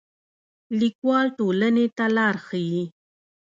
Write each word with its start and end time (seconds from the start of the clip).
لیکوال 0.79 1.25
ټولنې 1.37 1.85
ته 1.97 2.05
لار 2.15 2.35
ښيي 2.47 2.83